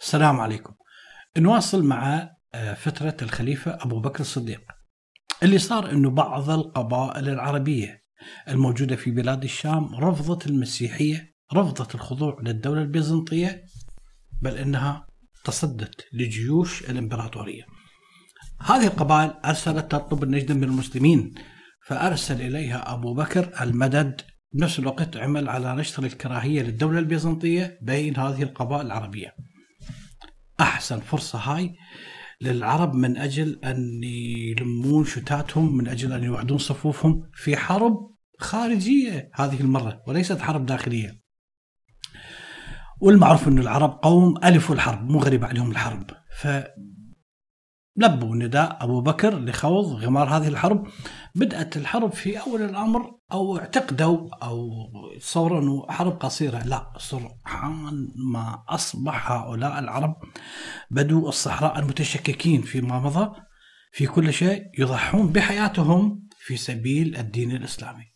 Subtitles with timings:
[0.00, 0.74] السلام عليكم.
[1.38, 4.60] نواصل مع آه، فترة الخليفة أبو بكر الصديق.
[5.42, 8.02] اللي صار أنه بعض القبائل العربية
[8.48, 13.64] الموجودة في بلاد الشام رفضت المسيحية رفضت الخضوع للدولة البيزنطية
[14.42, 15.06] بل أنها
[15.44, 17.62] تصدت لجيوش الإمبراطورية.
[18.60, 21.34] هذه القبائل أرسلت تطلب النجدة من المسلمين
[21.86, 24.20] فأرسل إليها أبو بكر المدد
[24.52, 29.34] بنفس الوقت عمل على نشر الكراهية للدولة البيزنطية بين هذه القبائل العربية.
[30.62, 31.74] أحسن فرصة هاي
[32.40, 39.60] للعرب من أجل أن يلمون شتاتهم من أجل أن يوحدون صفوفهم في حرب خارجية هذه
[39.60, 41.22] المرة وليست حرب داخلية.
[43.00, 46.10] والمعروف أن العرب قوم ألفوا الحرب مو غريب عليهم الحرب.
[46.36, 46.46] ف
[47.96, 50.86] لبوا نداء أبو بكر لخوض غمار هذه الحرب.
[51.34, 54.70] بدأت الحرب في أول الأمر أو اعتقدوا أو
[55.20, 56.62] تصوروا أنه حرب قصيرة.
[56.66, 60.16] لا سرعان ما أصبح هؤلاء العرب
[60.90, 63.34] بدوا الصحراء المتشككين فيما مضى
[63.92, 68.12] في كل شيء يضحون بحياتهم في سبيل الدين الإسلامي.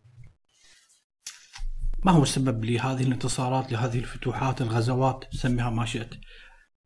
[2.04, 6.14] ما هو السبب لهذه الانتصارات لهذه الفتوحات الغزوات؟ سميها ما شئت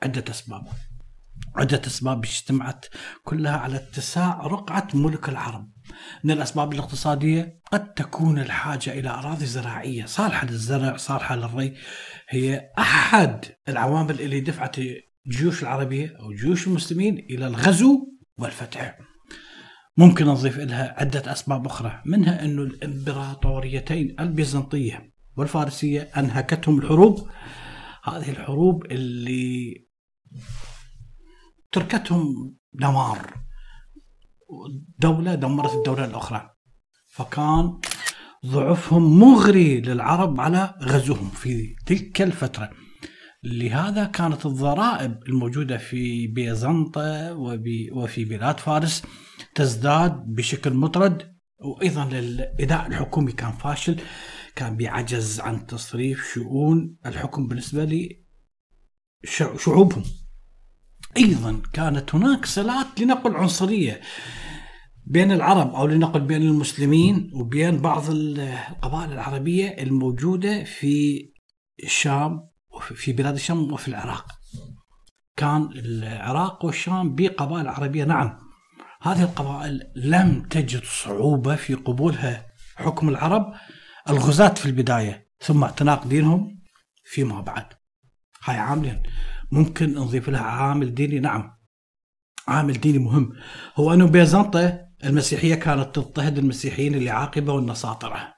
[0.03, 0.69] عدة أسباب.
[1.57, 2.87] عدة أسباب اجتمعت
[3.25, 5.71] كلها على اتساع رقعة ملك العرب.
[6.25, 10.05] من الأسباب الاقتصادية قد تكون الحاجة إلى أراضي زراعية.
[10.05, 11.75] صالحة للزرع صالحة للري.
[12.29, 14.77] هي أحد العوامل اللي دفعت
[15.27, 18.99] الجيوش العربية أو جيوش المسلمين إلى الغزو والفتح.
[19.97, 27.29] ممكن نضيف لها عدة أسباب أخرى منها أن الإمبراطوريتين البيزنطية والفارسية أنهكتهم الحروب.
[28.05, 29.75] هذه الحروب اللي
[31.73, 33.35] تركتهم دمار
[34.99, 36.51] دولة دمرت الدولة الأخرى.
[37.09, 37.81] فكان
[38.47, 42.71] ضعفهم مغري للعرب على غزوهم في تلك الفترة.
[43.45, 47.35] لهذا كانت الضرائب الموجودة في بيزنطة
[47.93, 49.03] وفي بلاد فارس
[49.55, 51.37] تزداد بشكل مطرد.
[51.59, 54.01] وأيضا الإداء الحكومي كان فاشل.
[54.57, 58.09] كان بيعجز عن تصريف شؤون الحكم بالنسبة
[59.25, 60.03] لشعوبهم.
[61.17, 64.01] أيضا كانت هناك صلات لنقل عنصرية
[65.07, 71.21] بين العرب أو لنقل بين المسلمين وبين بعض القبائل العربية الموجودة في
[71.85, 74.27] الشام وفي بلاد الشام وفي العراق.
[75.37, 78.39] كان العراق والشام بقبائل عربية نعم.
[79.03, 82.47] هذه القبائل لم تجد صعوبة في قبولها
[82.77, 83.53] حكم العرب
[84.11, 86.61] الغزاة في البداية ثم اعتناق دينهم
[87.05, 87.67] فيما بعد.
[88.45, 89.03] هاي عاملين
[89.53, 91.21] ممكن نضيف لها عامل ديني.
[91.21, 91.57] نعم
[92.49, 93.33] عامل ديني مهم.
[93.77, 98.35] هو أنه بيزنطة المسيحية كانت تضطهد المسيحيين اللي عاقبة والنساطرة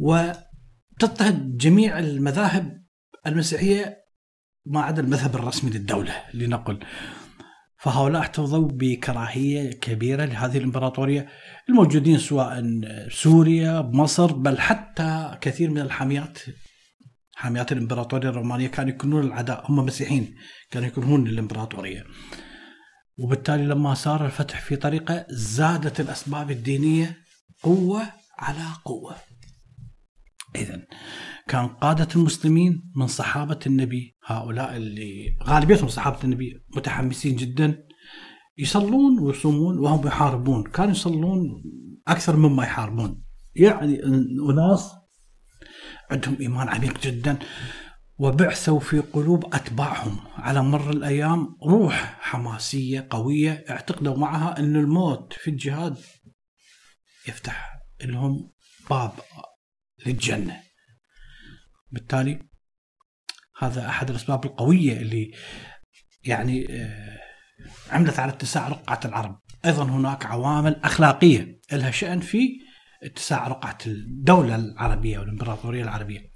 [0.00, 2.84] وتضطهد جميع المذاهب
[3.26, 4.00] المسيحية
[4.66, 6.78] ما عدا المذهب الرسمي للدولة لنقل
[7.78, 11.28] فهؤلاء احتفظوا بكراهية كبيرة لهذه الإمبراطورية
[11.68, 16.38] الموجودين سواء سوريا مصر بل حتى كثير من الحاميات
[17.40, 20.34] حاميات الإمبراطورية الرومانية كانوا يكونون العداء هم مسيحيين
[20.70, 22.04] كانوا يكونون الإمبراطورية.
[23.18, 27.16] وبالتالي لما صار الفتح في طريقة زادت الأسباب الدينية
[27.62, 28.02] قوة
[28.38, 29.14] على قوة.
[30.56, 30.86] اذا
[31.48, 37.78] كان قادة المسلمين من صحابة النبي هؤلاء اللي غالبيتهم صحابة النبي متحمسين جدا
[38.58, 40.62] يصلون ويصومون وهم يحاربون.
[40.62, 41.62] كانوا يصلون
[42.08, 43.22] أكثر مما يحاربون.
[43.54, 44.04] يعني
[44.50, 44.99] أناس
[46.10, 47.38] عندهم إيمان عميق جدا.
[48.18, 50.20] وبعثوا في قلوب أتباعهم.
[50.36, 55.96] على مر الأيام روح حماسية قوية اعتقدوا معها أن الموت في الجهاد
[57.28, 58.52] يفتح لهم
[58.90, 59.12] باب
[60.06, 60.60] للجنة.
[61.90, 62.50] بالتالي
[63.58, 65.34] هذا أحد الأسباب القوية اللي
[66.24, 67.20] يعني آه،
[67.90, 69.40] عملت على اتساع رقعة العرب.
[69.64, 72.69] أيضا هناك عوامل أخلاقية لها شأن في
[73.02, 76.30] اتساع رقعة الدولة العربية والإمبراطورية العربية.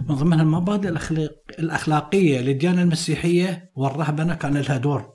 [0.00, 0.88] من ضمنها المبادئ
[1.58, 5.12] الأخلاقية للديانة المسيحية والرهبنة كان لها دور.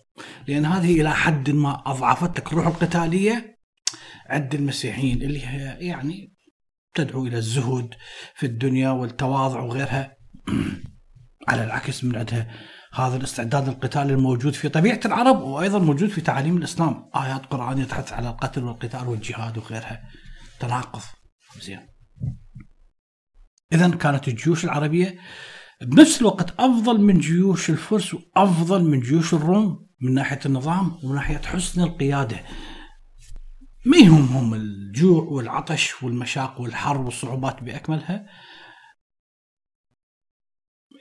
[0.48, 3.60] لأن هذه إلى حد ما أضعفت الروح القتالية
[4.30, 6.34] عند المسيحيين اللي هي يعني
[6.96, 7.94] تدعو إلى الزهد
[8.36, 10.18] في الدنيا والتواضع وغيرها.
[11.50, 12.48] على العكس من عندها
[12.94, 17.10] هذا الاستعداد القتالي الموجود في طبيعة العرب وأيضا موجود في تعاليم الإسلام.
[17.16, 20.02] آيات قرآنية تحث على القتل والقتال والجهاد وغيرها.
[20.60, 21.02] تناقض.
[21.62, 21.88] زين.
[23.74, 25.20] اذا كانت الجيوش العربية
[25.82, 31.38] بنفس الوقت أفضل من جيوش الفرس وأفضل من جيوش الروم من ناحية النظام ومن ناحية
[31.38, 32.46] حسن القيادة.
[33.86, 38.26] ما يهمهم الجوع والعطش والمشاق والحر والصعوبات بأكملها؟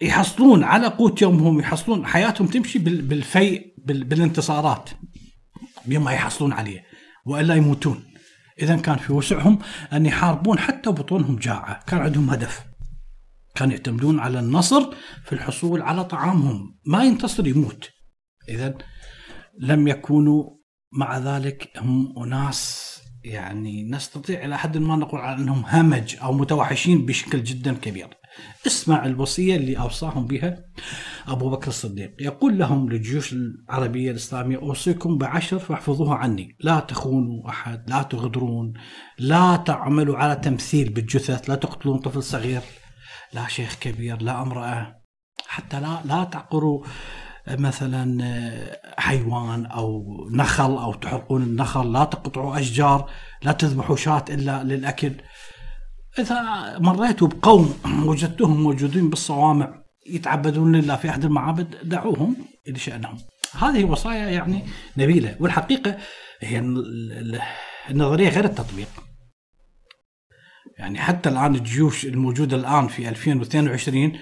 [0.02, 4.90] يحصلون على قوت يومهم يحصلون حياتهم تمشي بال- بالفيء بال- بالانتصارات.
[5.86, 6.84] بما يحصلون عليه
[7.26, 8.04] وإلا يموتون.
[8.62, 9.58] إذا كان في وسعهم
[9.92, 11.84] أن يحاربون حتى بطونهم جاعة.
[11.84, 12.64] كان عندهم هدف.
[13.54, 14.90] كانوا يعتمدون على النصر
[15.24, 16.78] في الحصول على طعامهم.
[16.86, 17.90] ما ينتصر يموت.
[18.48, 18.78] إذا
[19.58, 20.50] لم يكونوا
[20.92, 22.94] مع ذلك هم أناس
[23.24, 28.08] يعني نستطيع إلى حد ما نقول على أنهم همج أو متوحشين بشكل جدا كبير.
[28.66, 30.64] اسمع الوصية اللي أوصاهم بها
[31.28, 37.90] أبو بكر الصديق، يقول لهم للجيوش العربية الإسلامية أوصيكم بعشر فاحفظوها عني، لا تخونوا أحد،
[37.90, 38.72] لا تغدرون،
[39.18, 42.60] لا تعملوا على تمثيل بالجثث، لا تقتلون طفل صغير،
[43.32, 45.02] لا شيخ كبير، لا امرأة،
[45.46, 46.84] حتى لا لا تعقروا
[47.48, 48.22] مثلا
[48.98, 53.10] حيوان أو نخل أو تحرقون النخل، لا تقطعوا أشجار،
[53.42, 55.12] لا تذبحوا شاة إلا للأكل.
[56.18, 57.74] إذا مريتوا بقوم
[58.04, 62.36] وجدتهم موجودين بالصوامع يتعبدون لله في أحد المعابد دعوهم
[62.68, 63.18] لشانهم.
[63.58, 64.64] هذه وصايا يعني
[64.96, 65.96] نبيلة والحقيقة
[66.40, 66.58] هي
[67.90, 68.88] النظرية غير التطبيق.
[70.78, 74.18] يعني حتى الآن الجيوش الموجودة الآن في 2022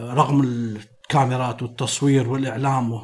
[0.00, 3.02] رغم الكاميرات والتصوير والإعلام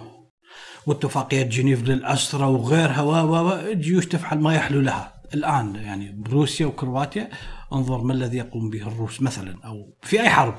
[0.86, 7.30] واتفاقيه جنيف للاسرى وغيرها و الجيوش تفعل ما يحلو لها الآن يعني بروسيا وكرواتيا
[7.72, 10.54] انظر ما الذي يقوم به الروس مثلا أو في أي حرب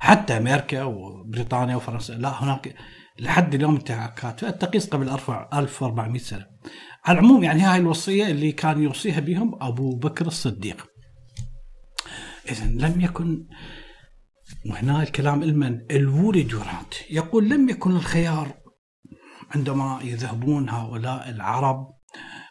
[0.00, 2.74] حتى أمريكا وبريطانيا وفرنسا لا هناك
[3.18, 6.46] لحد اليوم انتهاكات التقيس قبل 1400 سنة.
[7.04, 10.86] على العموم يعني هاي الوصية اللي كان يوصيها بهم أبو بكر الصديق.
[12.50, 13.46] اذا لم يكن
[14.70, 18.54] وهنا الكلام المن الولي دورانت يقول لم يكن الخيار
[19.50, 21.94] عندما يذهبون هؤلاء العرب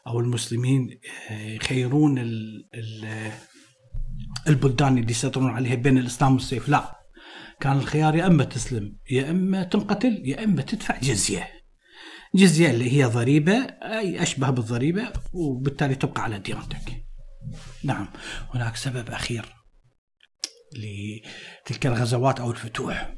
[0.08, 1.00] أو المسلمين
[1.32, 2.18] يخيرون
[4.48, 6.70] البلدان اللي يسيطرون عليها بين الإسلام والسيف.
[6.70, 7.00] لا
[7.60, 11.48] كان الخيار يا إما تسلم يا إما تنقتل يا إما تدفع جزية.
[12.36, 17.06] جزية اللي هي ضريبة أي أشبه بالضريبة وبالتالي تبقى على ديانتك.
[17.84, 18.08] نعم
[18.54, 19.46] هناك سبب أخير
[20.74, 23.16] لتلك الغزوات أو الفتوح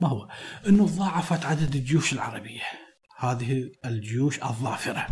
[0.00, 0.28] ما هو؟
[0.68, 2.62] إنه ضاعفت عدد الجيوش العربية.
[3.18, 5.06] هذه الجيوش الظافرة.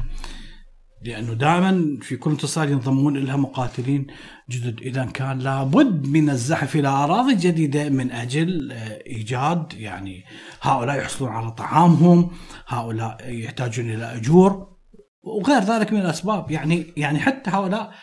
[1.05, 4.07] لأنه دائما في كل انتصار ينضمون لها مقاتلين
[4.51, 8.73] جدد إذا كان لابد من الزحف إلى أراضي جديدة من أجل
[9.07, 10.25] إيجاد يعني
[10.63, 12.31] هؤلاء يحصلون على طعامهم،
[12.67, 14.77] هؤلاء يحتاجون إلى أجور
[15.23, 17.95] وغير ذلك من الأسباب يعني يعني حتى هؤلاء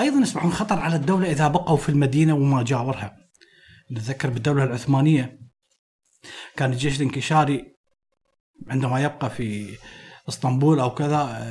[0.00, 3.16] أيضا يصبحون خطر على الدولة إذا بقوا في المدينة وما جاورها.
[3.92, 5.40] نتذكر بالدولة العثمانية
[6.56, 7.64] كان الجيش الانكشاري
[8.68, 9.68] عندما يبقى في
[10.28, 11.42] إسطنبول أو كذا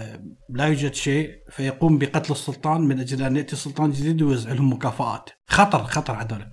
[0.50, 5.30] لا يوجد شيء فيقوم بقتل السلطان من أجل أن يأتي سلطان جديد ويوزع لهم مكافآت،
[5.48, 6.48] خطر خطر على الدولة.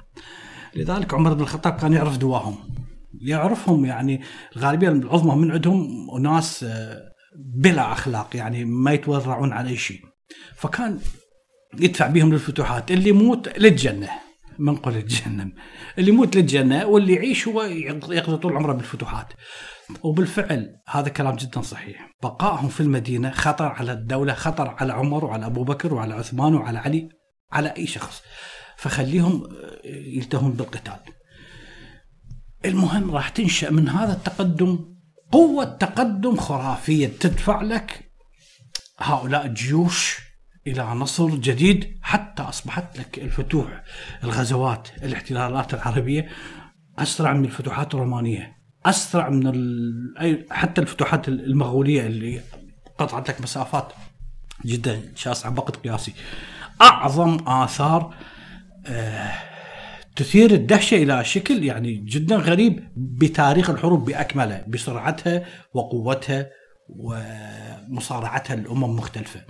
[0.75, 2.56] لذلك عمر بن الخطاب كان يعرف دواهم.
[3.20, 4.23] يعرفهم يعني
[4.56, 6.67] الغالبيه العظمى من عندهم ناس
[7.37, 10.00] بلا أخلاق يعني ما يتورعون عن أي شيء.
[10.55, 10.99] فكان
[11.79, 14.09] يدفع بهم للفتوحات، اللي يموت للجنة.
[14.58, 15.52] منقل الجهنم
[15.99, 19.32] اللي يموت للجنة واللي يعيش هو يقضي طول عمره بالفتوحات.
[20.02, 22.10] وبالفعل هذا كلام جدا صحيح.
[22.22, 26.78] بقائهم في المدينة خطر على الدولة خطر على عمر وعلى أبو بكر وعلى عثمان وعلى
[26.78, 27.08] علي
[27.52, 28.22] على أي شخص.
[28.76, 29.43] فخليهم
[29.84, 31.00] يلتهون بالقتال.
[32.64, 34.99] المهم راح تنشأ من هذا التقدم
[35.32, 38.10] قوة تقدم خرافية تدفع لك
[38.98, 40.28] هؤلاء الجيوش
[40.72, 43.82] إلى نصر جديد حتى أصبحت لك الفتوح
[44.25, 46.29] الغزوات الاحتلالات العربية
[46.98, 48.56] أسرع من الفتوحات الرومانية
[48.87, 49.53] أسرع من
[50.51, 52.41] حتى الفتوحات المغولية اللي
[52.98, 53.93] قطعت لك مسافات
[54.67, 56.13] جدا شاسعه بقت قياسي
[56.81, 58.15] أعظم آثار
[58.87, 59.32] آه
[60.17, 65.44] تثير الدهشة إلى شكل يعني جدا غريب بتاريخ الحروب بأكمله بسرعتها
[65.75, 66.46] وقوتها
[66.89, 69.41] ومصارعتها لأمم مختلفة.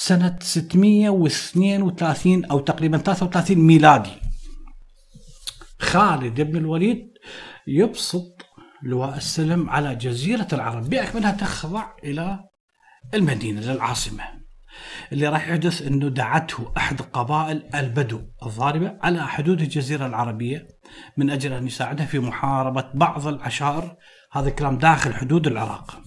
[0.00, 4.10] سنة 632 أو تقريبا 33 ميلادي.
[5.80, 7.12] خالد بن الوليد
[7.66, 8.46] يبسط
[8.82, 12.44] لواء السلم على جزيرة العرب بأكملها تخضع إلى
[13.14, 14.24] المدينة للعاصمة
[15.12, 20.68] اللي راح يحدث أنه دعته أحد قبائل البدو الضاربة على حدود الجزيرة العربية
[21.16, 23.96] من أجل أن يساعدها في محاربة بعض العشائر
[24.32, 26.02] هذا الكلام داخل حدود العراق.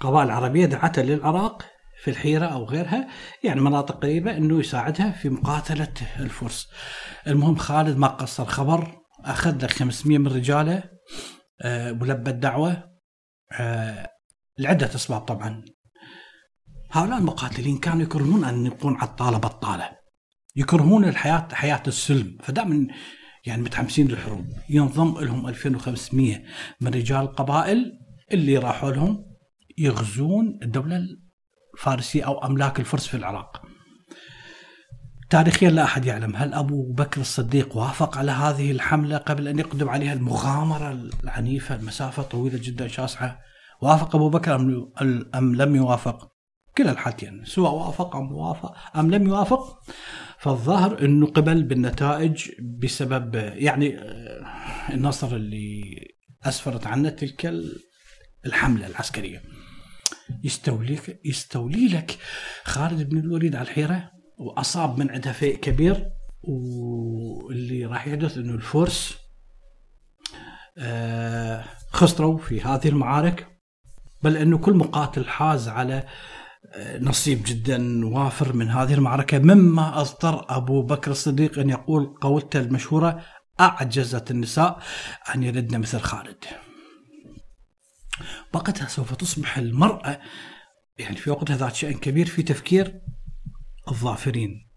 [0.00, 1.66] قبائل عربية دعته للعراق
[2.02, 3.08] في الحيرة أو غيرها
[3.44, 6.68] يعني مناطق قريبة أنه يساعدها في مقاتلة الفرس.
[7.26, 10.82] المهم خالد ما قصر خبر أخذ لك 500 من رجاله
[12.00, 12.82] ولبى الدعوة
[13.52, 14.08] أه
[14.58, 15.64] لعدة أسباب طبعا.
[16.92, 19.90] هؤلاء المقاتلين كانوا يكرهون أن يبقون عطالة بطالة
[20.56, 22.38] يكرهون الحياة حياة السلم.
[22.42, 22.86] فدائما
[23.46, 24.46] يعني متحمسين للحروب.
[24.68, 26.42] ينضم لهم 2500
[26.80, 27.92] من رجال القبائل
[28.32, 29.35] اللي راحوا لهم.
[29.78, 31.06] يغزون الدولة
[31.74, 33.62] الفارسية أو أملاك الفرس في العراق.
[35.30, 39.88] تاريخيا لا أحد يعلم هل أبو بكر الصديق وافق على هذه الحملة قبل أن يقدم
[39.88, 43.38] عليها المغامرة العنيفة المسافة طويلة جدا شاسعة
[43.80, 44.54] وافق أبو بكر
[45.34, 46.32] أم لم يوافق؟
[46.76, 49.82] كلا الحالتين سواء وافق أم وافق أم لم يوافق
[50.38, 54.46] فالظاهر إنه قبل بالنتائج بسبب يعني آه،
[54.92, 55.82] النصر اللي
[56.44, 57.54] أسفرت عنه تلك
[58.46, 59.42] الحملة العسكرية.
[60.44, 62.18] يستولي يستولي لك.
[62.64, 66.10] خالد بن الوليد على الحيرة وأصاب من عندها فيء كبير
[66.42, 69.16] واللي راح يحدث إنه الفرس
[70.78, 73.46] آه، خسروا في هذه المعارك.
[74.22, 76.04] بل إنه كل مقاتل حاز على
[76.74, 79.38] آه، نصيب جدا وافر من هذه المعركة.
[79.38, 83.22] مما اضطر أبو بكر الصديق أن يقول قولته المشهورة
[83.60, 84.78] أعجزت النساء
[85.34, 86.44] أن يردن مثل خالد.
[88.52, 90.20] وقتها سوف تصبح المرأة
[90.98, 93.00] يعني في وقتها ذات شأن كبير في تفكير
[93.88, 94.68] الظافرين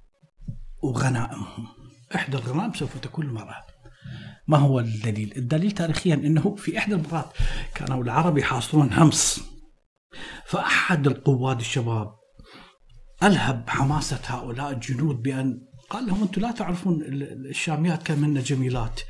[0.83, 1.67] وغنائمهم.
[2.15, 3.65] إحدى الغنائم سوف تكون المرأة.
[4.47, 7.33] ما هو الدليل؟ الدليل تاريخيا أنه في إحدى المرات
[7.75, 9.41] كانوا العرب يحاصرون همس
[10.45, 12.15] فأحد القواد الشباب
[13.23, 19.01] ألهب حماسة هؤلاء الجنود بأن قال لهم أنتم لا تعرفون الشاميات كان منا جميلات.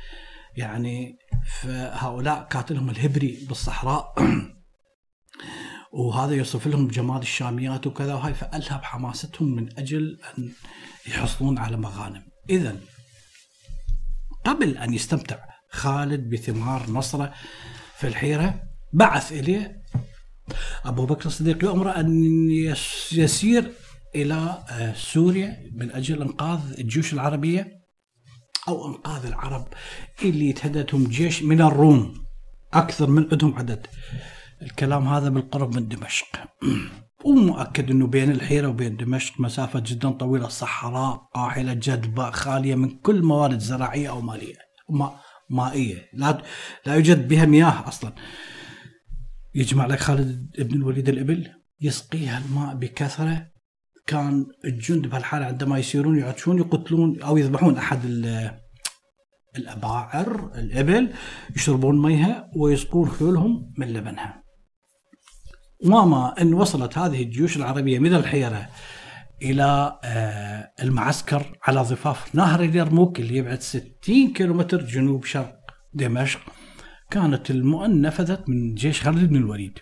[0.56, 1.18] يعني
[1.62, 4.14] فهؤلاء كاتلهم الهبري بالصحراء.
[5.92, 10.52] وهذا يوصف لهم جمال الشاميات وكذا وهاي فألهب حماستهم من أجل أن
[11.08, 12.22] يحصلون على مغانم.
[12.50, 12.76] إذا
[14.44, 15.38] قبل أن يستمتع
[15.70, 17.32] خالد بثمار نصره
[17.96, 18.62] في الحيرة
[18.92, 19.82] بعث إليه
[20.84, 22.50] أبو بكر الصديق يؤمر أن
[23.12, 23.72] يسير
[24.14, 27.79] إلى آه، سوريا من أجل إنقاذ الجيوش العربية.
[28.68, 29.68] أو إنقاذ العرب
[30.22, 32.14] اللي يتهددهم جيش من الروم.
[32.72, 33.86] أكثر من عندهم عدد.
[34.62, 36.26] الكلام هذا بالقرب من دمشق.
[37.24, 40.48] ومؤكد إنه بين الحيرة وبين دمشق مسافة جدا طويلة.
[40.48, 44.56] صحراء قاحلة جدبة خالية من كل موارد زراعية أو مالية.
[44.90, 45.16] ما
[45.50, 46.08] مائية.
[46.12, 46.42] لا
[46.86, 48.12] لا يوجد بها مياه أصلا.
[49.54, 51.48] يجمع لك خالد بن الوليد الإبل
[51.80, 53.46] يسقيها الماء بكثرة.
[54.10, 58.04] كان الجند بهالحالة عندما يسيرون يعطشون يقتلون أو يذبحون أحد
[59.56, 61.12] الأباعر الإبل
[61.56, 64.42] يشربون ميها ويسقون خيولهم من لبنها.
[65.84, 68.68] وما إن وصلت هذه الجيوش العربية من الحيرة
[69.42, 75.56] إلى آه، المعسكر على ضفاف نهر اليرموك اللي يبعد 60 كيلومتر جنوب شرق
[75.94, 76.40] دمشق
[77.10, 79.78] كانت المؤن نفذت من جيش خالد بن الوليد.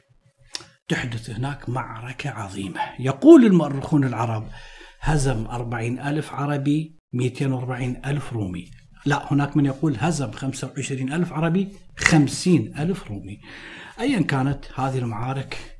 [0.88, 2.80] تحدث هناك معركة عظيمة.
[2.98, 4.48] يقول المؤرخون العرب
[5.00, 8.70] هزم أربعين ألف عربي 240 ألف رومي.
[9.06, 13.40] لا هناك من يقول هزم 25 ألف عربي 50 ألف رومي.
[14.00, 15.78] أيا كانت هذه المعارك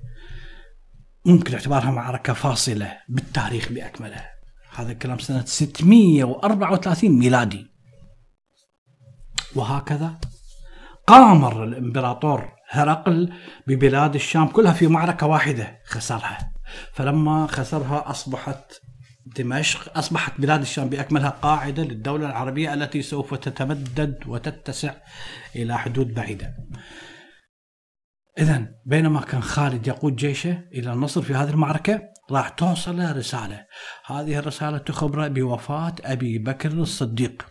[1.24, 4.24] ممكن اعتبارها معركة فاصلة بالتاريخ بأكمله.
[4.76, 7.66] هذا الكلام سنة 634 ميلادي.
[9.56, 10.20] وهكذا
[11.06, 13.32] قامر الإمبراطور هرقل
[13.66, 16.52] ببلاد الشام كلها في معركة واحدة خسرها.
[16.92, 18.80] فلما خسرها أصبحت
[19.36, 24.94] دمشق أصبحت بلاد الشام بأكملها قاعدة للدولة العربية التي سوف تتمدد وتتسع
[25.56, 26.54] إلى حدود بعيدة.
[28.38, 33.64] إذا بينما كان خالد يقود جيشه إلى النصر في هذه المعركة راح توصل رسالة.
[34.06, 37.46] هذه الرسالة تخبر بوفاة أبي بكر الصديق.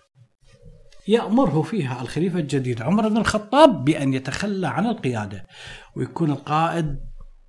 [1.08, 5.48] يأمره فيها الخليفة الجديد عمر بن الخطاب بأن يتخلى عن القيادة
[5.96, 7.00] ويكون القائد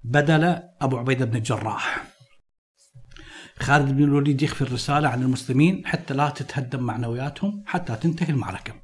[0.04, 0.44] بدل
[0.80, 2.04] أبو عبيدة بن الجراح.
[3.58, 8.74] خالد بن الوليد يخفي الرسالة عن المسلمين حتى لا تتهدم معنوياتهم حتى تنتهي المعركة.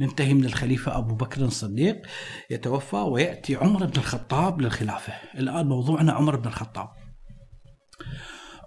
[0.00, 2.06] ننتهي من الخليفة أبو بكر الصديق
[2.50, 5.12] يتوفى ويأتي عمر بن الخطاب للخلافة.
[5.34, 6.88] الآن موضوعنا عمر بن الخطاب.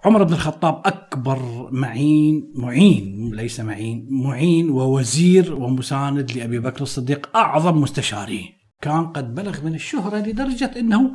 [0.06, 7.82] عمر بن الخطاب أكبر معين معين ليس معين معين ووزير ومساند لأبي بكر الصديق أعظم
[7.82, 8.46] مستشاريه
[8.82, 11.12] كان قد بلغ من الشهرة لدرجة أنه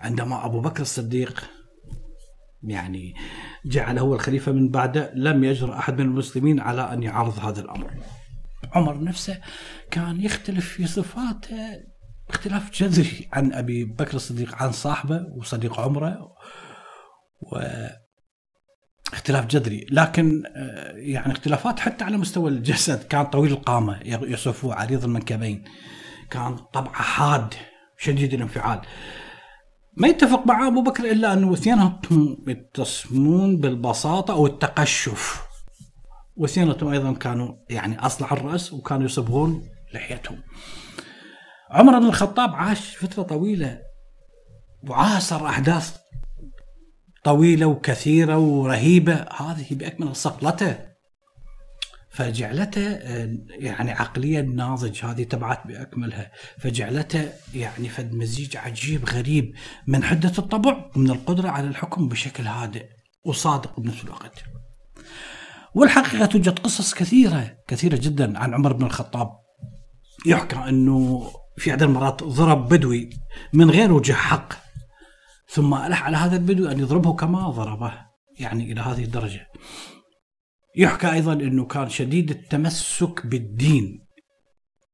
[0.00, 1.44] عندما أبو بكر الصديق
[2.62, 3.14] يعني
[3.64, 7.90] جعل هو الخليفة من بعده لم يجر أحد من المسلمين على أن يعارض هذا الأمر.
[8.72, 9.40] عمر نفسه
[9.90, 11.56] كان يختلف في صفاته
[12.30, 16.32] اختلاف جذري عن أبي بكر الصديق عن صاحبه وصديق عمره
[17.40, 17.58] و
[19.12, 19.86] اختلاف جذري.
[19.90, 23.02] لكن آه، يعني اختلافات حتى على مستوى الجسد.
[23.02, 25.64] كان طويل القامة يصفه عريض المنكبين.
[26.30, 27.54] كان طبعه حاد
[27.98, 28.80] شديد الانفعال.
[29.96, 32.00] ما يتفق مع أبو بكر إلا انه اثنينهم
[32.46, 35.48] يتصمون بالبساطة أو التقشف.
[36.36, 40.42] واثنينهم أيضا كانوا يعني أصلع الرأس وكانوا يصبغون لحيتهم.
[41.70, 43.80] عمر بن الخطاب عاش فترة طويلة
[44.88, 45.96] وعاصر أحداث
[47.28, 49.14] طويلة وكثيرة ورهيبة.
[49.14, 50.78] هذه باكمل صقلته.
[52.10, 52.80] فجعلته
[53.48, 55.04] يعني عقليا ناضج.
[55.04, 59.54] هذه تبعت باكملها فجعلته يعني فد مزيج عجيب غريب
[59.86, 62.86] من حدة الطبع ومن القدرة على الحكم بشكل هادئ
[63.24, 64.42] وصادق بنفس الوقت.
[65.74, 69.30] والحقيقة توجد قصص كثيرة كثيرة جدا عن عمر بن الخطاب.
[70.26, 73.10] يحكى أنه في عدة مرات ضرب بدوي
[73.52, 74.67] من غير وجه حق.
[75.48, 77.92] ثم ألح على هذا البدوي أن يضربه كما ضربه
[78.38, 79.46] يعني إلى هذه الدرجة.
[80.76, 84.08] يحكى أيضا أنه كان شديد التمسك بالدين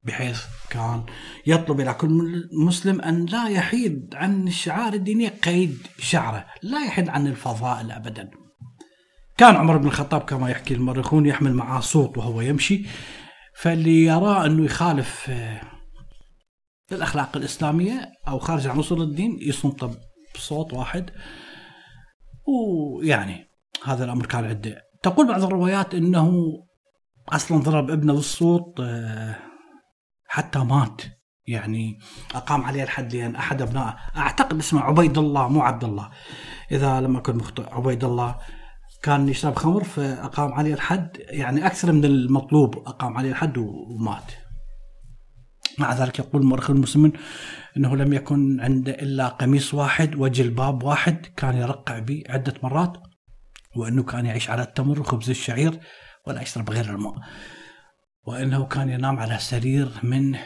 [0.03, 1.05] بحيث كان
[1.47, 7.27] يطلب إلى كل مسلم أن لا يحيد عن الشعار الدينية قيد شعره لا يحيد عن
[7.27, 8.31] الفضائل أبدا.
[9.37, 12.87] كان عمر بن الخطاب كما يحكي المؤرخون يحمل معه صوت وهو يمشي.
[13.57, 15.61] فاللي يراه أنه يخالف آه،
[16.93, 19.99] الأخلاق الإسلامية أو خارج عن أصول الدين يصمت
[20.35, 21.11] بصوت واحد.
[22.47, 23.47] ويعني
[23.85, 26.33] هذا الأمر كان عنده تقول بعض الروايات أنه
[27.29, 29.37] أصلا ضرب ابنه بالصوت آه،
[30.27, 31.03] حتى مات.
[31.47, 31.99] يعني
[32.35, 36.11] أقام عليه الحد لأن أحد أبنائه أعتقد اسمه عبيد الله مو عبد الله.
[36.73, 38.39] إذا لم أكن مخطئ عبيد الله
[39.03, 41.17] كان يشرب خمر فأقام عليه الحد.
[41.19, 44.44] يعني أكثر من المطلوب أقام عليه الحد ومات.
[45.79, 47.13] مع ذلك يقول المؤرخ المسلمين
[47.77, 53.03] إنه لم يكن عنده إلا قميص واحد وجلباب واحد كان يرقع به عده مرات
[53.77, 55.81] وإنه كان يعيش على التمر وخبز الشعير
[56.27, 57.15] ولا يشرب غير الماء.
[58.27, 60.37] وإنه كان ينام على سرير من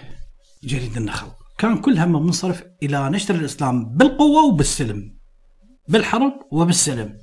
[0.64, 1.28] جليد النخل.
[1.58, 5.18] كان كل همه منصرف إلى نشر الإسلام بالقوة وبالسلم.
[5.88, 7.18] بالحرب وبالسلم.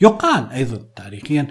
[0.00, 1.48] يقال أيضا تاريخيا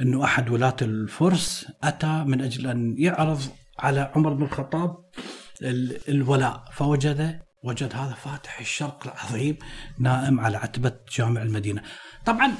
[0.00, 3.40] إنه أحد ولاة الفرس أتى من أجل أن يعرض
[3.78, 4.96] على عمر بن الخطاب
[6.08, 9.56] الولاء فوجد وجد هذا فاتح الشرق العظيم
[9.98, 11.82] نائم على عتبة جامع المدينة.
[12.26, 12.52] طبعا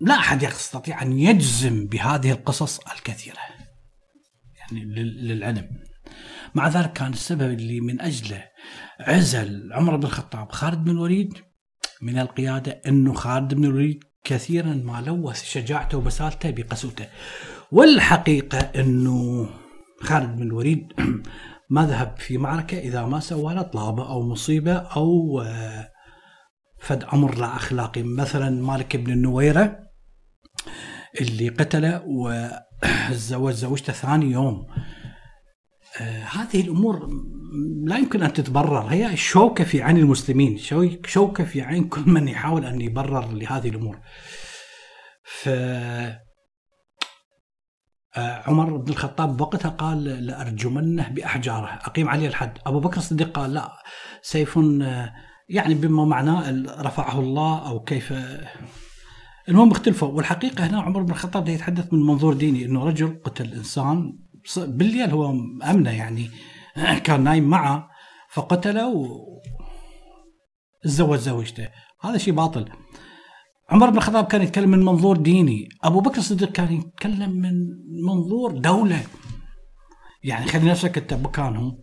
[0.00, 3.38] لا أحد يستطيع أن يجزم بهذه القصص الكثيرة
[4.58, 5.68] يعني للعلم.
[6.54, 8.44] مع ذلك كان السبب اللي من أجله
[9.00, 11.34] عزل عمر بن الخطاب خالد بن الوليد
[12.02, 17.06] من القيادة أنه خالد بن الوليد كثيرا ما لوث شجاعته وبسالته بقسوته.
[17.72, 19.48] والحقيقة أنه
[20.00, 20.92] خالد بن الوليد
[21.70, 25.92] ما ذهب في معركة إذا ما سوى له طلابة أو مصيبة أو آه،
[26.80, 28.02] فد أمر لا أخلاقي.
[28.02, 29.78] مثلا مالك بن النويرة
[31.20, 32.02] اللي قتله
[33.10, 34.66] وتزوج زوجته ثاني يوم.
[36.00, 37.08] آه، هذه الأمور
[37.84, 38.86] لا يمكن أن تتبرر.
[38.86, 40.58] هي شوكة في عين المسلمين
[41.06, 43.98] شوكة في عين كل من يحاول أن يبرر لهذه الأمور.
[45.24, 45.48] ف
[48.18, 51.66] عمر بن الخطاب وقتها قال لأرجمنه بأحجاره.
[51.66, 52.58] أقيم عليه الحد.
[52.66, 53.72] أبو بكر الصديق قال لا
[54.22, 55.14] سيف آه،
[55.48, 56.50] يعني بما معناه
[56.80, 58.14] رفعه الله أو كيف
[59.48, 60.08] المهم اختلفوا.
[60.08, 64.18] والحقيقة هنا عمر بن الخطاب يتحدث من منظور ديني أنه رجل قتل إنسان
[64.56, 65.30] بالليل هو
[65.70, 66.30] أمنه يعني
[67.04, 67.88] كان نايم معه
[68.30, 69.06] فقتله و
[70.82, 71.68] تزوج زوجته.
[72.00, 72.68] هذا شيء باطل.
[73.70, 75.68] عمر بن الخطاب كان يتكلم من منظور ديني.
[75.84, 77.52] أبو بكر الصديق كان يتكلم من
[78.06, 79.02] منظور دولة.
[80.22, 81.78] يعني خلي نفسك أنت مكانهم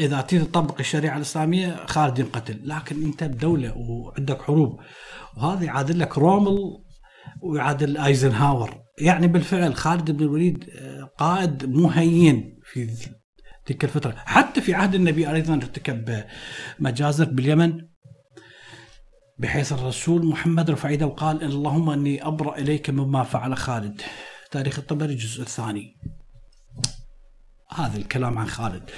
[0.00, 4.80] إذا تريد تطبق الشريعة الإسلامية خالد ينقتل لكن أنت بدولة وعندك حروب.
[5.36, 6.58] وهذا يعادل لك رومل
[7.42, 8.74] ويعادل أيزنهاور.
[9.00, 12.90] يعني بالفعل خالد بن الوليد آه، قائد مهين في
[13.66, 14.14] تلك الفترة.
[14.16, 16.24] حتى في عهد النبي أيضا ارتكب
[16.80, 17.80] مجازر باليمن.
[19.38, 24.02] بحيث الرسول محمد رفع يده وقال اللهم إني أبرأ إليك مما فعل خالد.
[24.50, 25.96] تاريخ الطبري الجزء الثاني.
[27.74, 28.90] هذا الكلام عن خالد.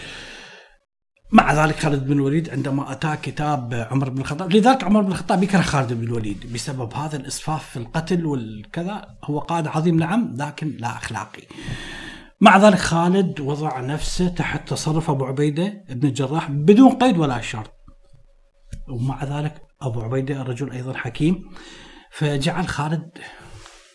[1.33, 5.43] مع ذلك خالد بن الوليد عندما اتاه كتاب عمر بن الخطاب لذلك عمر بن الخطاب
[5.43, 9.07] يكره خالد بن الوليد بسبب هذا الاسفاف في القتل والكذا.
[9.25, 11.43] هو قائد عظيم نعم لكن لا أخلاقي.
[12.41, 17.75] مع ذلك خالد وضع نفسه تحت تصرف أبو عبيدة بن الجراح بدون قيد ولا شرط.
[18.89, 21.51] ومع ذلك أبو عبيدة الرجل أيضا حكيم
[22.11, 23.11] فجعل خالد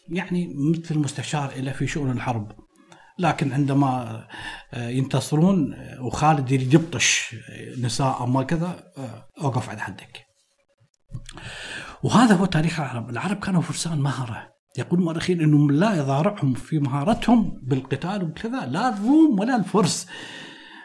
[0.10, 2.52] يعني مثل مستشار له في شؤون الحرب
[3.20, 4.24] لكن عندما
[4.74, 7.36] آه، ينتصرون آه، وخالد يريد يبطش
[7.78, 10.26] نساء أما كذا آه، أوقف عند حدك.
[12.04, 13.10] وهذا هو تاريخ العرب.
[13.10, 19.40] العرب كانوا فرسان مهرة يقول المؤرخين إنهم لا يضارعهم في مهارتهم بالقتال وكذا لا الروم
[19.40, 20.08] ولا الفرس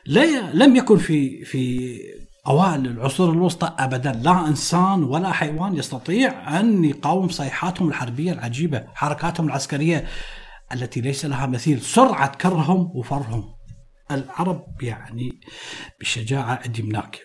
[0.07, 1.91] لا لم يكن في في
[2.49, 9.47] أوائل العصور الوسطى ابدا لا إنسان ولا حيوان يستطيع أن يقاوم صيحاتهم الحربية العجيبة، حركاتهم
[9.47, 10.07] العسكرية
[10.73, 13.45] التي ليس لها مثيل، سرعة كرهم وفرهم.
[14.11, 15.41] العرب يعني
[16.01, 17.19] بشجاعة ادمناك.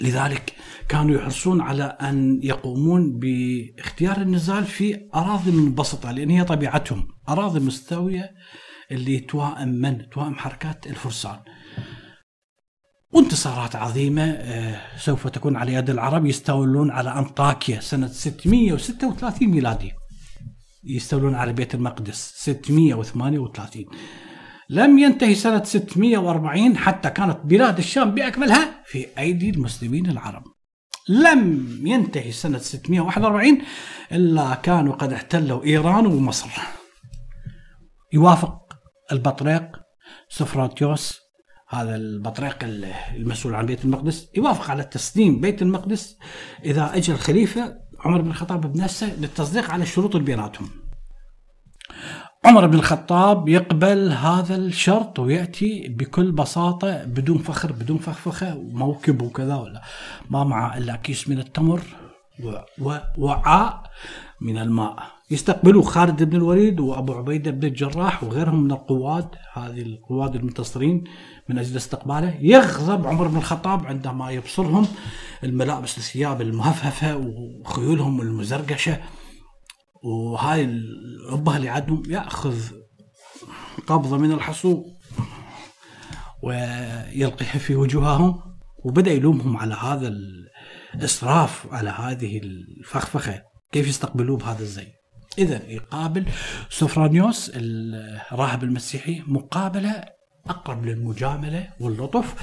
[0.00, 0.52] لذلك
[0.88, 8.30] كانوا يحرصون على أن يقومون باختيار النزال في أراضي منبسطة لأن هي طبيعتهم، أراضي مستوية
[8.90, 11.38] اللي توائم من؟ توائم حركات الفرسان.
[13.14, 19.92] وانتصارات عظيمة آه، سوف تكون على يد العرب يستولون على أنطاكيا سنة 636 ميلادي.
[20.84, 23.84] يستولون على بيت المقدس 638
[24.70, 30.42] لم ينتهي سنة 640 حتى كانت بلاد الشام بأكملها في أيدي المسلمين العرب.
[31.08, 33.62] لم ينتهي سنة 641
[34.12, 36.50] إلا كانوا قد احتلوا إيران ومصر.
[38.12, 38.58] يوافق
[39.12, 39.76] البطريق
[40.28, 41.23] سفراتيوس
[41.74, 42.56] هذا البطريق
[43.14, 46.18] المسؤول عن بيت المقدس يوافق على تسليم بيت المقدس
[46.64, 50.70] إذا اجى الخليفة عمر بن الخطاب بنفسه للتصديق على الشروط اللي بيناتهم.
[52.44, 59.56] عمر بن الخطاب يقبل هذا الشرط ويأتي بكل بساطة بدون فخر بدون فخفخة وموكب وكذا
[59.56, 59.82] ولا
[60.30, 61.80] ما معه إلا كيس من التمر
[63.18, 63.82] ووعاء
[64.40, 64.96] من الماء
[65.30, 71.04] يستقبلوا خالد بن الوليد وأبو عبيدة بن الجراح وغيرهم من القواد هذه القواد المنتصرين
[71.48, 72.38] من أجل استقباله.
[72.40, 74.86] يغضب عمر بن الخطاب عندما يبصرهم
[75.44, 79.00] الملابس الثياب المهفهفة وخيولهم المزرقشة.
[80.02, 82.56] وهاي الابه اللي عندهم يأخذ
[83.86, 84.84] قبضة من الحصو
[86.42, 88.40] ويلقيها في وجوههم
[88.84, 90.14] وبدأ يلومهم على هذا
[90.94, 93.42] الاسراف على هذه الفخفخة.
[93.72, 95.03] كيف يستقبلوه بهذا الزي
[95.38, 96.26] اذا يقابل
[96.70, 100.04] سوفرانيوس الراهب المسيحي مقابلة
[100.46, 102.34] أقرب للمجاملة واللطف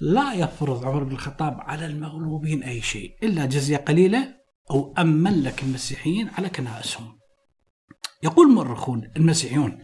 [0.00, 4.34] لا يفرض عمر بن الخطاب على المغلوبين أي شيء إلا جزية قليلة
[4.70, 7.18] أو أمن لك المسيحيين على كنائسهم.
[8.22, 9.78] يقول المؤرخون المسيحيون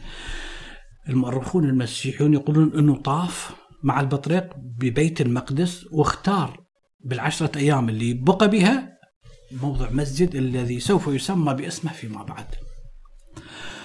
[1.09, 6.64] المؤرخون المسيحيون يقولون إنه طاف مع البطريق ببيت المقدس واختار
[7.05, 8.94] بالعشرة أيام اللي بقى بها
[9.53, 12.47] موضع مسجد الذي سوف يسمى باسمه فيما بعد.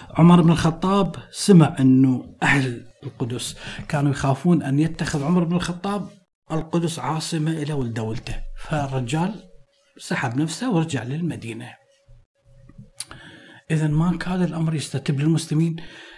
[0.10, 3.56] عمر بن الخطاب سمع أنه أهل القدس
[3.88, 6.10] كانوا يخافون أن يتخذ عمر بن الخطاب
[6.52, 8.36] القدس عاصمة إلى ولدولته.
[8.58, 9.44] فالرجال
[9.98, 11.74] سحب نفسه ورجع للمدينة.
[13.72, 15.76] إذا ما كان الأمر يستتب للمسلمين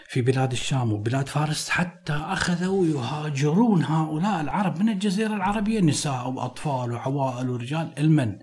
[0.10, 6.92] في بلاد الشام وبلاد فارس حتى أخذوا يهاجرون هؤلاء العرب من الجزيرة العربية نساء وأطفال
[6.92, 8.40] وعوائل ورجال المن.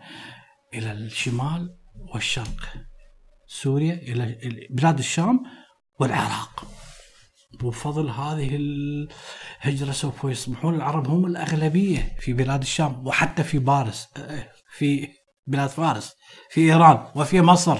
[0.74, 1.76] إلى الشمال
[2.14, 2.74] والشرق.
[3.46, 4.38] سوريا إلى
[4.70, 5.42] بلاد الشام
[6.00, 6.64] والعراق.
[7.60, 14.08] بفضل هذه الهجرة سوف يصبحون العرب هم الأغلبية في بلاد الشام وحتى في بارس
[14.76, 15.08] في
[15.46, 16.14] بلاد فارس
[16.50, 17.78] في إيران وفي مصر.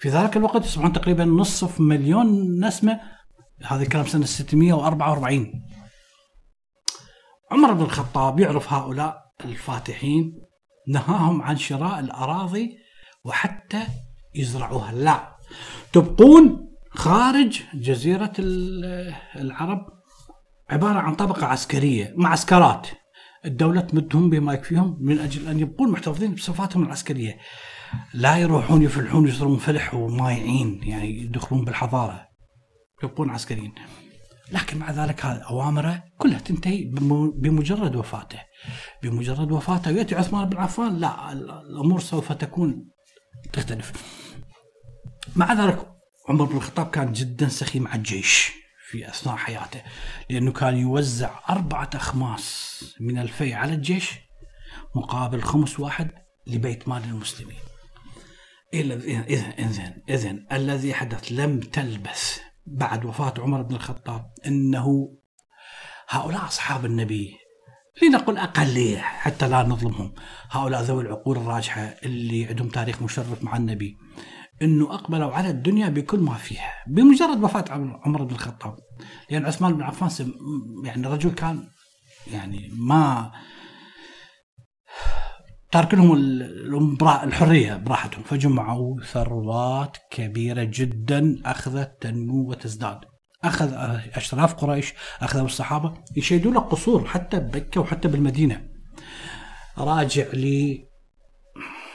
[0.00, 3.00] في ذلك الوقت يصبحون تقريبا نصف مليون نسمة.
[3.64, 5.52] هذا الكلام سنة 644
[7.50, 10.47] عمر بن الخطاب يعرف هؤلاء الفاتحين.
[10.88, 12.78] نهاهم عن شراء الأراضي
[13.24, 13.82] وحتى
[14.34, 14.92] يزرعوها.
[14.92, 15.36] لا
[15.92, 18.32] تبقون خارج جزيرة
[19.36, 19.86] العرب
[20.70, 22.88] عبارة عن طبقة عسكرية معسكرات
[23.44, 27.38] الدولة تمدهم بما يكفيهم من أجل أن يبقون محتفظين بصفاتهم العسكرية.
[28.14, 32.28] لا يروحون يفلحون يشترون فلح ومايعين يعني يدخلون بالحضارة.
[33.02, 33.74] يبقون عسكريين.
[34.52, 36.84] لكن مع ذلك هذه أوامره كلها تنتهي
[37.34, 38.38] بمجرد وفاته.
[39.02, 39.90] بمجرد وفاته.
[39.90, 42.88] يأتي عثمان بن عفان لا الأمور سوف تكون
[43.52, 43.92] تختلف.
[45.36, 45.92] مع ذلك
[46.28, 48.52] عمر بن الخطاب كان جدا سخي مع الجيش
[48.90, 49.82] في أثناء حياته
[50.30, 54.10] لأنه كان يوزع أربعة أخماس من الفي على الجيش
[54.96, 56.10] مقابل خمس واحد
[56.46, 57.58] لبيت مال المسلمين.
[58.74, 58.94] اذا
[59.58, 62.40] اذا اذا الذي حدث لم تلبث
[62.72, 65.08] بعد وفاة عمر بن الخطاب إنه
[66.08, 67.36] هؤلاء أصحاب النبي
[68.02, 70.14] لنقل اقليه حتى لا نظلمهم،
[70.50, 73.96] هؤلاء ذوي العقول الراجحة اللي عندهم تاريخ مشرف مع النبي.
[74.62, 77.64] إنه أقبلوا على الدنيا بكل ما فيها بمجرد وفاة
[78.04, 78.76] عمر بن الخطاب.
[79.30, 80.32] لأن عثمان بن عفان
[80.84, 81.68] يعني رجل كان
[82.32, 83.32] يعني ما
[85.70, 88.22] ترك لهم الحرية براحتهم.
[88.22, 92.98] فجمعوا ثروات كبيرة جدا أخذت تنمو وتزداد.
[93.44, 93.70] أخذ
[94.14, 98.68] أشراف قريش أخذوا الصحابة يشيدون لك قصور حتى بمكه وحتى بالمدينة.
[99.78, 100.88] راجع لي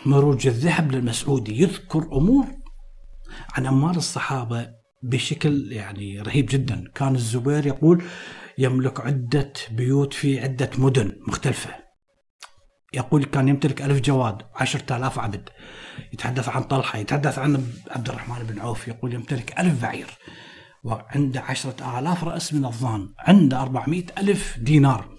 [0.05, 1.61] مروج الذهب للمسعودي.
[1.61, 2.45] يذكر أمور
[3.53, 4.67] عن أموال الصحابة
[5.03, 8.03] بشكل يعني رهيب جدا، كان الزبير يقول
[8.57, 11.82] يملك عدة بيوت في عدة مدن مختلفة.
[12.93, 15.49] يقول كان يمتلك ألف جواد عشرة آلاف عبد.
[16.13, 20.07] يتحدث عن طلحة يتحدث عن عبد الرحمن بن عوف يقول يمتلك ألف بعير.
[20.83, 25.09] وعنده عشرة آلاف رأس من الظان عنده أربعمائة ألف دينار.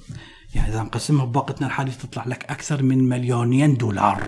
[0.54, 4.22] يعني إذا نقسمها بوقتنا الحالي تطلع لك أكثر من مليونين دولار.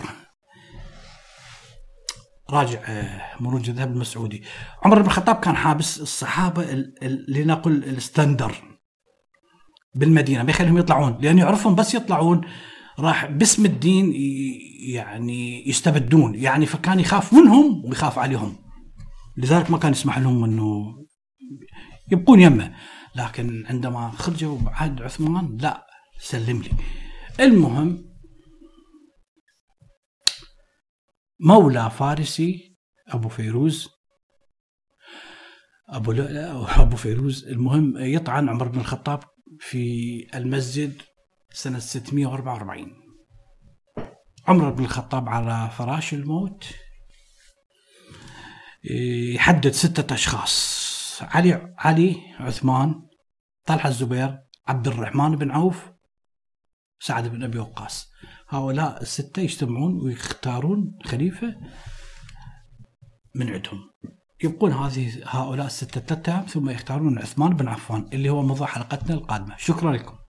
[2.50, 4.42] راجع آه، مروج الذهب المسعودي.
[4.82, 6.64] عمر بن الخطاب كان حابس الصحابة
[7.28, 8.56] لنقل الستندر
[9.94, 12.40] بالمدينة ما يخليهم يطلعون لأن يعرفون بس يطلعون
[12.98, 14.12] راح باسم الدين
[14.94, 16.34] يعني يستبدون.
[16.34, 18.56] يعني فكان يخاف منهم ويخاف عليهم.
[19.36, 20.96] لذلك ما كان يسمح لهم إنه
[22.12, 22.76] يبقون يمه.
[23.16, 25.86] لكن عندما خرجوا بعهد عثمان لا
[26.20, 26.70] سلم لي.
[27.40, 28.16] المهم
[31.40, 32.76] مولى فارسي
[33.08, 33.88] أبو فيروز
[35.88, 37.44] أبو لؤلؤ أبو فيروز.
[37.44, 39.20] المهم يطعن عمر بن الخطاب
[39.60, 41.02] في المسجد
[41.56, 42.92] سنة 644
[44.48, 46.64] عمر بن الخطاب على فراش الموت
[49.34, 51.18] يحدد ستة أشخاص.
[51.22, 53.02] علي علي عثمان
[53.64, 55.90] طلحة الزبير عبد الرحمن بن عوف
[57.00, 58.10] سعد بن أبي وقاص.
[58.48, 61.56] هؤلاء الستة يجتمعون ويختارون خليفة
[63.34, 63.90] من عندهم.
[64.44, 69.56] يبقون هذه هؤلاء الستة ثلاثة ثم يختارون عثمان بن عفان اللي هو موضوع حلقتنا القادمة.
[69.56, 70.25] شكرا لكم.